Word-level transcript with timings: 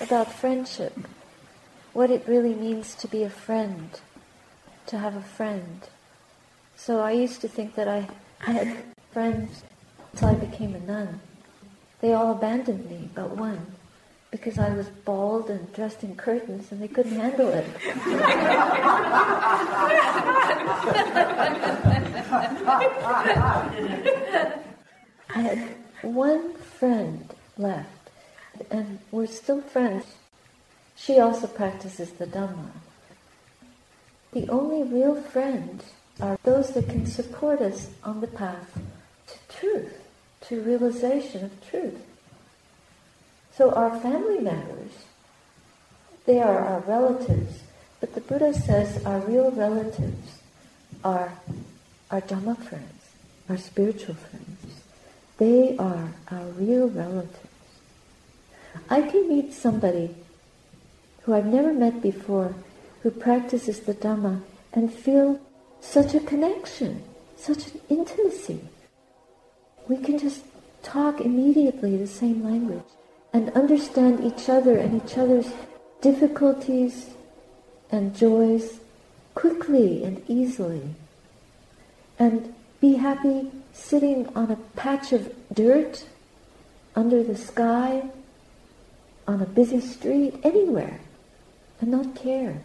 about 0.00 0.32
friendship, 0.32 0.96
what 1.92 2.10
it 2.10 2.26
really 2.26 2.54
means 2.54 2.94
to 2.94 3.08
be 3.08 3.22
a 3.22 3.30
friend, 3.30 4.00
to 4.86 4.98
have 4.98 5.16
a 5.16 5.22
friend. 5.22 5.88
So 6.76 7.00
I 7.00 7.12
used 7.12 7.40
to 7.40 7.48
think 7.48 7.74
that 7.74 7.88
I 7.88 8.08
had 8.38 8.76
friends 9.12 9.62
until 10.12 10.28
I 10.28 10.34
became 10.34 10.74
a 10.74 10.80
nun. 10.80 11.20
They 12.00 12.12
all 12.12 12.32
abandoned 12.32 12.88
me 12.88 13.10
but 13.14 13.36
one 13.36 13.66
because 14.30 14.58
I 14.58 14.70
was 14.70 14.88
bald 14.88 15.50
and 15.50 15.72
dressed 15.72 16.04
in 16.04 16.14
curtains 16.14 16.70
and 16.70 16.82
they 16.82 16.88
couldn't 16.88 17.18
handle 17.18 17.48
it. 17.48 17.66
I 25.30 25.40
had 25.40 25.58
one 26.02 26.54
friend 26.54 27.34
left 27.56 27.97
and 28.70 28.98
we're 29.10 29.26
still 29.26 29.60
friends. 29.60 30.04
She 30.96 31.18
also 31.18 31.46
practices 31.46 32.10
the 32.12 32.26
Dhamma. 32.26 32.70
The 34.32 34.48
only 34.48 34.82
real 34.82 35.14
friends 35.14 35.84
are 36.20 36.38
those 36.42 36.72
that 36.74 36.88
can 36.88 37.06
support 37.06 37.60
us 37.60 37.90
on 38.04 38.20
the 38.20 38.26
path 38.26 38.78
to 39.28 39.56
truth, 39.56 39.94
to 40.42 40.60
realization 40.60 41.44
of 41.44 41.70
truth. 41.70 42.04
So 43.54 43.72
our 43.72 43.98
family 44.00 44.38
members, 44.38 44.92
they 46.26 46.40
are 46.40 46.58
our 46.58 46.80
relatives, 46.80 47.62
but 48.00 48.14
the 48.14 48.20
Buddha 48.20 48.54
says 48.54 49.04
our 49.04 49.20
real 49.20 49.50
relatives 49.50 50.40
are 51.02 51.32
our 52.10 52.20
Dhamma 52.20 52.56
friends, 52.56 53.10
our 53.48 53.56
spiritual 53.56 54.14
friends. 54.14 54.82
They 55.38 55.76
are 55.78 56.12
our 56.30 56.44
real 56.56 56.88
relatives. 56.88 57.47
I 58.90 59.02
can 59.02 59.28
meet 59.28 59.52
somebody 59.52 60.14
who 61.22 61.34
I've 61.34 61.46
never 61.46 61.72
met 61.74 62.00
before 62.00 62.54
who 63.02 63.10
practices 63.10 63.80
the 63.80 63.94
Dhamma 63.94 64.42
and 64.72 64.92
feel 64.92 65.40
such 65.80 66.14
a 66.14 66.20
connection, 66.20 67.02
such 67.36 67.68
an 67.68 67.80
intimacy. 67.88 68.60
We 69.88 69.98
can 69.98 70.18
just 70.18 70.42
talk 70.82 71.20
immediately 71.20 71.96
the 71.96 72.06
same 72.06 72.42
language 72.44 72.84
and 73.32 73.50
understand 73.50 74.24
each 74.24 74.48
other 74.48 74.78
and 74.78 75.02
each 75.02 75.18
other's 75.18 75.52
difficulties 76.00 77.10
and 77.90 78.16
joys 78.16 78.80
quickly 79.34 80.04
and 80.04 80.22
easily. 80.28 80.82
And 82.18 82.54
be 82.80 82.94
happy 82.94 83.50
sitting 83.72 84.28
on 84.34 84.50
a 84.50 84.56
patch 84.76 85.12
of 85.12 85.32
dirt 85.52 86.04
under 86.96 87.22
the 87.22 87.36
sky, 87.36 88.10
on 89.28 89.40
a 89.40 89.46
busy 89.46 89.80
street, 89.80 90.34
anywhere, 90.42 90.98
and 91.80 91.92
not 91.92 92.16
care. 92.16 92.62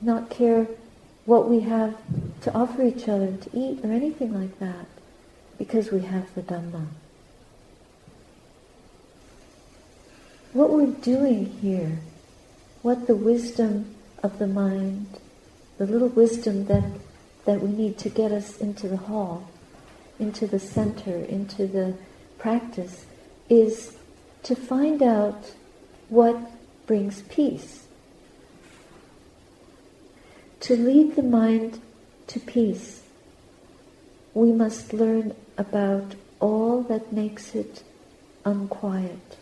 Not 0.00 0.30
care 0.30 0.68
what 1.24 1.48
we 1.48 1.60
have 1.60 1.96
to 2.42 2.54
offer 2.54 2.84
each 2.84 3.08
other 3.08 3.32
to 3.32 3.50
eat 3.52 3.84
or 3.84 3.90
anything 3.90 4.32
like 4.38 4.60
that, 4.60 4.86
because 5.58 5.90
we 5.90 6.02
have 6.02 6.32
the 6.36 6.42
Dhamma. 6.42 6.86
what 10.52 10.70
we're 10.70 10.86
doing 10.86 11.46
here, 11.62 11.98
what 12.82 13.06
the 13.06 13.16
wisdom 13.16 13.94
of 14.22 14.38
the 14.38 14.46
mind, 14.46 15.06
the 15.78 15.86
little 15.86 16.08
wisdom 16.08 16.66
that, 16.66 16.84
that 17.46 17.60
we 17.60 17.70
need 17.70 17.96
to 17.98 18.08
get 18.08 18.30
us 18.30 18.58
into 18.58 18.86
the 18.86 18.96
hall, 18.96 19.48
into 20.18 20.46
the 20.46 20.58
center, 20.58 21.16
into 21.16 21.66
the 21.66 21.94
practice, 22.38 23.06
is 23.48 23.96
to 24.44 24.54
find 24.54 25.02
out 25.02 25.52
what 26.08 26.36
brings 26.86 27.22
peace. 27.22 27.86
To 30.60 30.76
lead 30.76 31.16
the 31.16 31.22
mind 31.22 31.80
to 32.28 32.40
peace, 32.40 33.02
we 34.34 34.52
must 34.52 34.92
learn 34.92 35.34
about 35.58 36.14
all 36.40 36.82
that 36.82 37.12
makes 37.12 37.54
it 37.54 37.82
unquiet 38.44 39.36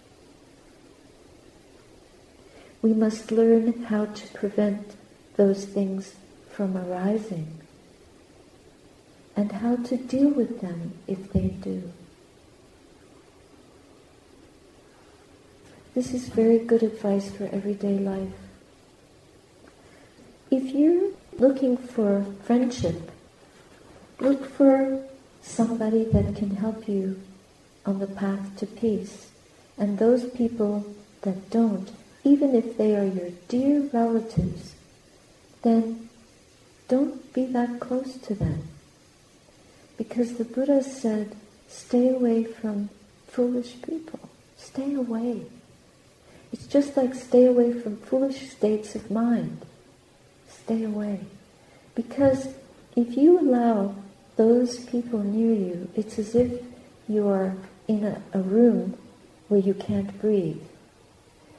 we 2.82 2.92
must 2.94 3.30
learn 3.30 3.84
how 3.84 4.06
to 4.06 4.28
prevent 4.28 4.96
those 5.36 5.64
things 5.64 6.14
from 6.50 6.76
arising 6.76 7.58
and 9.36 9.52
how 9.52 9.76
to 9.76 9.96
deal 9.96 10.30
with 10.30 10.60
them 10.60 10.94
if 11.06 11.32
they 11.32 11.48
do. 11.48 11.92
This 15.92 16.14
is 16.14 16.28
very 16.28 16.58
good 16.58 16.84
advice 16.84 17.32
for 17.32 17.46
everyday 17.46 17.98
life. 17.98 18.32
If 20.48 20.72
you're 20.72 21.10
looking 21.38 21.76
for 21.76 22.24
friendship, 22.44 23.10
look 24.20 24.48
for 24.50 25.02
somebody 25.42 26.04
that 26.04 26.36
can 26.36 26.56
help 26.56 26.88
you 26.88 27.20
on 27.84 27.98
the 27.98 28.06
path 28.06 28.56
to 28.58 28.66
peace. 28.66 29.30
And 29.76 29.98
those 29.98 30.30
people 30.30 30.86
that 31.22 31.50
don't, 31.50 31.90
even 32.22 32.54
if 32.54 32.76
they 32.76 32.94
are 32.94 33.06
your 33.06 33.30
dear 33.48 33.80
relatives, 33.92 34.76
then 35.62 36.08
don't 36.86 37.32
be 37.32 37.46
that 37.46 37.80
close 37.80 38.16
to 38.18 38.34
them. 38.34 38.68
Because 39.96 40.34
the 40.34 40.44
Buddha 40.44 40.84
said, 40.84 41.34
stay 41.68 42.10
away 42.10 42.44
from 42.44 42.90
foolish 43.26 43.74
people. 43.82 44.20
Stay 44.56 44.94
away. 44.94 45.46
It's 46.52 46.66
just 46.66 46.96
like 46.96 47.14
stay 47.14 47.46
away 47.46 47.72
from 47.72 47.96
foolish 47.96 48.50
states 48.50 48.94
of 48.94 49.10
mind. 49.10 49.64
Stay 50.48 50.84
away. 50.84 51.20
Because 51.94 52.48
if 52.96 53.16
you 53.16 53.38
allow 53.38 53.94
those 54.36 54.84
people 54.86 55.20
near 55.20 55.52
you, 55.52 55.88
it's 55.94 56.18
as 56.18 56.34
if 56.34 56.62
you 57.08 57.28
are 57.28 57.54
in 57.88 58.04
a, 58.04 58.22
a 58.32 58.40
room 58.40 58.96
where 59.48 59.60
you 59.60 59.74
can't 59.74 60.20
breathe. 60.20 60.62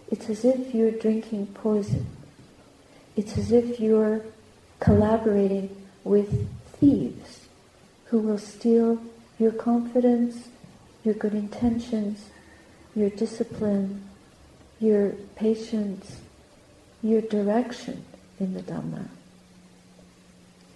It's 0.09 0.29
as 0.29 0.43
if 0.43 0.73
you're 0.73 0.91
drinking 0.91 1.47
poison. 1.47 2.05
It's 3.15 3.37
as 3.37 3.51
if 3.51 3.79
you're 3.79 4.21
collaborating 4.79 5.75
with 6.03 6.49
thieves 6.79 7.47
who 8.05 8.19
will 8.19 8.37
steal 8.37 9.01
your 9.39 9.51
confidence, 9.51 10.49
your 11.03 11.13
good 11.13 11.33
intentions, 11.33 12.29
your 12.95 13.09
discipline, 13.09 14.03
your 14.81 15.11
patience, 15.35 16.17
your 17.03 17.21
direction 17.21 18.03
in 18.39 18.53
the 18.53 18.61
Dhamma, 18.61 19.07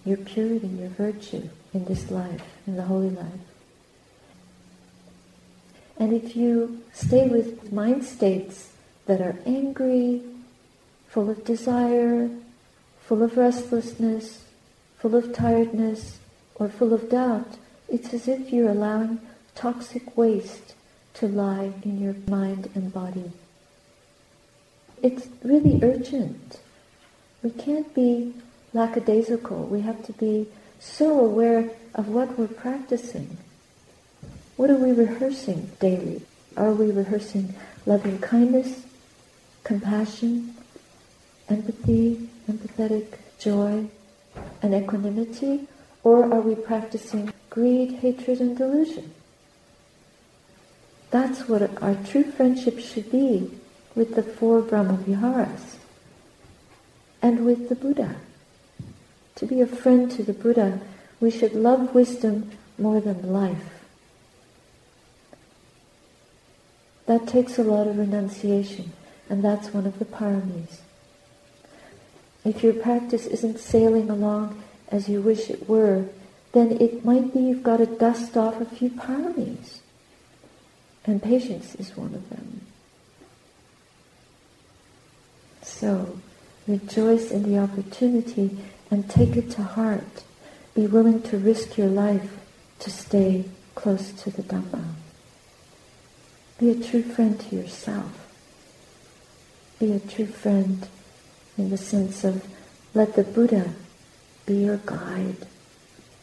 your 0.04 0.16
purity, 0.18 0.68
your 0.68 0.88
virtue 0.90 1.48
in 1.74 1.84
this 1.86 2.10
life, 2.10 2.42
in 2.66 2.76
the 2.76 2.82
holy 2.82 3.10
life. 3.10 3.26
And 5.98 6.12
if 6.12 6.36
you 6.36 6.82
stay 6.92 7.26
with 7.28 7.72
mind 7.72 8.04
states 8.04 8.70
that 9.06 9.20
are 9.20 9.36
angry, 9.44 10.22
full 11.08 11.28
of 11.28 11.44
desire, 11.44 12.30
full 13.00 13.22
of 13.22 13.36
restlessness, 13.36 14.44
full 14.98 15.16
of 15.16 15.34
tiredness, 15.34 16.18
or 16.54 16.68
full 16.68 16.92
of 16.92 17.10
doubt, 17.10 17.56
it's 17.88 18.14
as 18.14 18.28
if 18.28 18.52
you're 18.52 18.70
allowing 18.70 19.20
toxic 19.54 20.16
waste 20.16 20.74
to 21.14 21.26
lie 21.26 21.72
in 21.82 22.00
your 22.00 22.14
mind 22.28 22.70
and 22.74 22.92
body. 22.92 23.32
It's 25.02 25.28
really 25.42 25.78
urgent. 25.82 26.60
We 27.42 27.50
can't 27.50 27.92
be 27.94 28.34
lackadaisical. 28.72 29.64
We 29.64 29.82
have 29.82 30.04
to 30.06 30.12
be 30.12 30.48
so 30.80 31.20
aware 31.20 31.70
of 31.94 32.08
what 32.08 32.38
we're 32.38 32.48
practicing. 32.48 33.36
What 34.56 34.70
are 34.70 34.76
we 34.76 34.92
rehearsing 34.92 35.70
daily? 35.80 36.22
Are 36.56 36.72
we 36.72 36.90
rehearsing 36.90 37.54
loving 37.84 38.18
kindness, 38.18 38.86
compassion, 39.64 40.54
empathy, 41.48 42.28
empathetic 42.50 43.18
joy, 43.38 43.86
and 44.62 44.74
equanimity? 44.74 45.68
Or 46.02 46.24
are 46.32 46.40
we 46.40 46.54
practicing 46.54 47.32
greed, 47.50 47.92
hatred, 47.94 48.40
and 48.40 48.56
delusion? 48.56 49.12
That's 51.10 51.48
what 51.48 51.82
our 51.82 51.94
true 51.94 52.24
friendship 52.24 52.78
should 52.78 53.10
be 53.10 53.50
with 53.96 54.14
the 54.14 54.22
four 54.22 54.62
Brahmaviharas 54.62 55.76
and 57.20 57.44
with 57.44 57.68
the 57.68 57.74
Buddha. 57.74 58.16
To 59.36 59.46
be 59.46 59.60
a 59.60 59.66
friend 59.66 60.08
to 60.12 60.22
the 60.22 60.32
Buddha, 60.32 60.80
we 61.18 61.32
should 61.32 61.54
love 61.54 61.94
wisdom 61.94 62.52
more 62.78 63.00
than 63.00 63.32
life. 63.32 63.82
That 67.06 67.26
takes 67.26 67.58
a 67.58 67.64
lot 67.64 67.88
of 67.88 67.98
renunciation. 67.98 68.92
And 69.28 69.42
that's 69.42 69.74
one 69.74 69.86
of 69.86 69.98
the 69.98 70.04
paramis. 70.04 70.80
If 72.44 72.62
your 72.62 72.74
practice 72.74 73.26
isn't 73.26 73.58
sailing 73.58 74.08
along 74.08 74.62
as 74.88 75.08
you 75.08 75.20
wish 75.20 75.50
it 75.50 75.68
were, 75.68 76.06
then 76.52 76.80
it 76.80 77.04
might 77.04 77.34
be 77.34 77.40
you've 77.40 77.62
got 77.62 77.78
to 77.78 77.86
dust 77.86 78.36
off 78.36 78.60
a 78.60 78.64
few 78.64 78.90
paramis. 78.90 79.80
And 81.04 81.22
patience 81.22 81.74
is 81.74 81.96
one 81.96 82.14
of 82.14 82.28
them. 82.30 82.66
So. 85.80 86.18
Rejoice 86.66 87.30
in 87.30 87.44
the 87.44 87.58
opportunity 87.58 88.58
and 88.90 89.08
take 89.08 89.36
it 89.36 89.50
to 89.52 89.62
heart. 89.62 90.24
Be 90.74 90.86
willing 90.86 91.22
to 91.22 91.38
risk 91.38 91.78
your 91.78 91.86
life 91.86 92.38
to 92.80 92.90
stay 92.90 93.44
close 93.76 94.10
to 94.12 94.30
the 94.30 94.42
Dhamma. 94.42 94.84
Be 96.58 96.70
a 96.70 96.74
true 96.74 97.02
friend 97.02 97.38
to 97.38 97.56
yourself. 97.56 98.12
Be 99.78 99.92
a 99.92 100.00
true 100.00 100.26
friend 100.26 100.88
in 101.56 101.70
the 101.70 101.76
sense 101.76 102.24
of 102.24 102.44
let 102.94 103.14
the 103.14 103.22
Buddha 103.22 103.74
be 104.44 104.64
your 104.64 104.78
guide, 104.78 105.46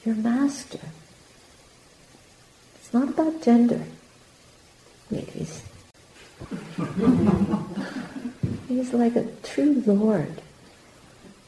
your 0.03 0.15
master. 0.15 0.79
It's 2.75 2.93
not 2.93 3.09
about 3.09 3.41
gender, 3.41 3.85
ladies. 5.09 5.63
He's 8.73 8.91
like 8.91 9.15
a 9.15 9.27
true 9.43 9.83
Lord, 9.85 10.41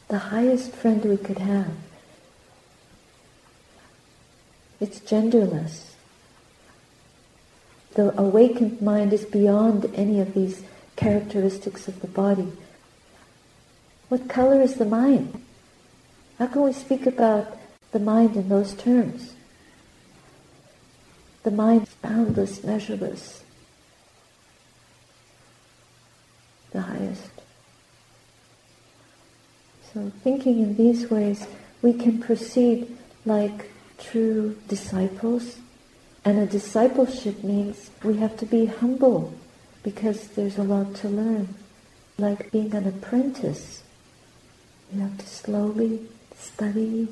the 0.10 0.20
highest 0.20 0.72
friend 0.74 1.04
we 1.04 1.18
could 1.18 1.40
have. 1.40 1.72
It's 4.80 5.00
genderless. 5.00 5.94
The 7.96 8.16
awakened 8.20 8.80
mind 8.80 9.12
is 9.12 9.26
beyond 9.26 9.90
any 9.96 10.20
of 10.20 10.36
these 10.36 10.62
characteristics 10.98 11.88
of 11.88 12.00
the 12.02 12.08
body. 12.08 12.52
What 14.10 14.30
color 14.30 14.62
is 14.62 14.76
the 14.76 14.86
mind? 14.86 15.42
How 16.38 16.46
can 16.46 16.62
we 16.62 16.74
speak 16.74 17.08
about 17.08 17.58
the 17.92 18.00
mind 18.00 18.36
in 18.36 18.50
those 18.50 18.76
terms? 18.76 19.34
The 21.42 21.50
mind 21.50 21.88
is 21.88 21.94
boundless, 22.04 22.64
measureless, 22.64 23.42
the 26.76 26.82
highest. 26.82 27.32
So 29.94 30.12
thinking 30.24 30.60
in 30.60 30.76
these 30.76 31.10
ways, 31.10 31.48
we 31.82 31.94
can 31.94 32.20
proceed 32.20 32.96
like 33.26 33.72
true 33.98 34.58
disciples. 34.68 35.58
And 36.26 36.38
a 36.40 36.46
discipleship 36.46 37.44
means 37.44 37.92
we 38.04 38.18
have 38.18 38.36
to 38.38 38.46
be 38.46 38.66
humble 38.66 39.34
because 39.84 40.28
there's 40.30 40.58
a 40.58 40.64
lot 40.64 40.96
to 40.96 41.08
learn. 41.10 41.56
Like 42.18 42.52
being 42.52 42.74
an 42.74 42.88
apprentice, 42.88 43.84
you 44.92 45.02
have 45.02 45.18
to 45.18 45.28
slowly 45.28 46.08
study, 46.36 47.08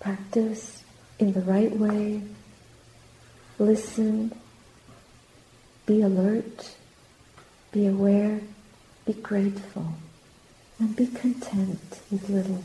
practice 0.00 0.82
in 1.18 1.32
the 1.32 1.40
right 1.40 1.72
way, 1.72 2.22
listen, 3.58 4.32
be 5.86 6.02
alert, 6.02 6.75
be 7.72 7.86
aware, 7.86 8.40
be 9.04 9.12
grateful, 9.12 9.94
and 10.78 10.94
be 10.94 11.06
content 11.06 12.00
with 12.10 12.28
little. 12.28 12.62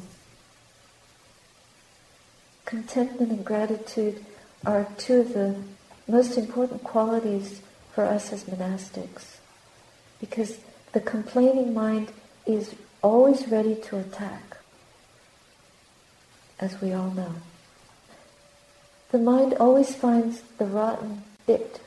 Contentment 2.65 3.31
and 3.31 3.45
gratitude 3.45 4.23
are 4.65 4.87
two 4.97 5.21
of 5.21 5.33
the 5.33 5.55
most 6.07 6.37
important 6.37 6.83
qualities 6.83 7.61
for 7.93 8.05
us 8.05 8.31
as 8.31 8.45
monastics 8.45 9.37
because 10.19 10.59
the 10.93 11.01
complaining 11.01 11.73
mind 11.73 12.11
is 12.45 12.75
always 13.01 13.47
ready 13.47 13.75
to 13.75 13.97
attack, 13.97 14.57
as 16.59 16.79
we 16.79 16.93
all 16.93 17.11
know. 17.11 17.33
The 19.11 19.17
mind 19.17 19.55
always 19.55 19.95
finds 19.95 20.41
the 20.57 20.65
rotten 20.65 21.23
bit 21.45 21.81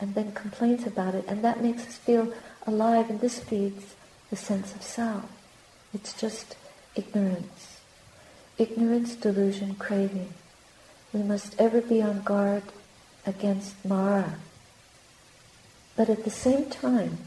and 0.00 0.14
then 0.14 0.32
complains 0.32 0.86
about 0.86 1.14
it, 1.14 1.24
and 1.28 1.42
that 1.44 1.62
makes 1.62 1.86
us 1.86 1.96
feel 1.96 2.32
alive, 2.66 3.10
and 3.10 3.20
this 3.20 3.38
feeds 3.38 3.94
the 4.30 4.36
sense 4.36 4.74
of 4.74 4.82
self. 4.82 5.30
It's 5.92 6.12
just 6.12 6.56
ignorance. 6.96 7.80
Ignorance, 8.58 9.14
delusion, 9.14 9.74
craving. 9.76 10.32
We 11.12 11.22
must 11.22 11.60
ever 11.60 11.80
be 11.80 12.02
on 12.02 12.22
guard 12.22 12.62
against 13.26 13.84
Mara. 13.84 14.34
But 15.96 16.10
at 16.10 16.24
the 16.24 16.30
same 16.30 16.70
time, 16.70 17.18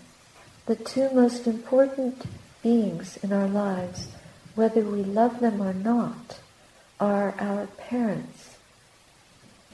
the 0.65 0.75
two 0.75 1.09
most 1.11 1.47
important 1.47 2.25
beings 2.61 3.17
in 3.23 3.31
our 3.31 3.47
lives, 3.47 4.09
whether 4.55 4.81
we 4.81 5.03
love 5.03 5.39
them 5.39 5.61
or 5.61 5.73
not, 5.73 6.39
are 6.99 7.33
our 7.39 7.67
parents. 7.77 8.57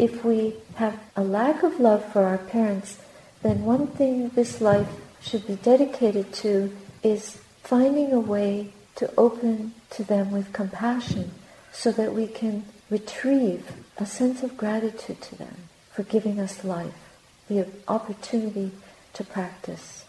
If 0.03 0.25
we 0.25 0.55
have 0.75 1.00
a 1.15 1.23
lack 1.23 1.63
of 1.63 1.79
love 1.79 2.03
for 2.11 2.25
our 2.25 2.38
parents, 2.38 2.97
then 3.41 3.63
one 3.63 3.88
thing 3.88 4.27
this 4.27 4.59
life 4.59 4.89
should 5.21 5.47
be 5.47 5.55
dedicated 5.55 6.33
to 6.44 6.75
is 7.03 7.39
finding 7.63 8.11
a 8.11 8.19
way 8.19 8.73
to 8.95 9.09
open 9.17 9.73
to 9.91 10.03
them 10.03 10.29
with 10.31 10.51
compassion 10.51 11.31
so 11.71 11.89
that 11.94 12.13
we 12.13 12.27
can 12.27 12.65
retrieve 12.89 13.65
a 13.97 14.05
sense 14.05 14.44
of 14.44 14.57
gratitude 14.57 15.21
to 15.21 15.35
them 15.38 15.55
for 15.94 16.03
giving 16.03 16.38
us 16.38 16.65
life, 16.65 17.15
the 17.47 17.65
opportunity 17.88 18.71
to 19.13 19.23
practice. 19.23 20.03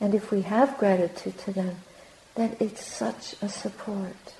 And 0.00 0.14
if 0.14 0.30
we 0.30 0.40
have 0.48 0.78
gratitude 0.78 1.36
to 1.40 1.52
them, 1.52 1.76
then 2.36 2.56
it's 2.58 2.82
such 2.82 3.34
a 3.42 3.50
support, 3.50 4.32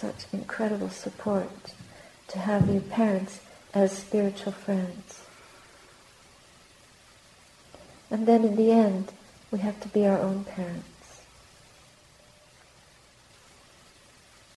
such 0.00 0.24
incredible 0.32 0.88
support 0.88 1.74
to 2.28 2.38
have 2.38 2.70
your 2.70 2.80
parents 2.80 3.40
as 3.74 3.92
spiritual 3.92 4.52
friends. 4.52 5.26
And 8.10 8.26
then 8.26 8.44
in 8.44 8.56
the 8.56 8.70
end, 8.70 9.12
we 9.50 9.58
have 9.58 9.78
to 9.80 9.88
be 9.88 10.06
our 10.06 10.18
own 10.18 10.44
parents. 10.44 10.89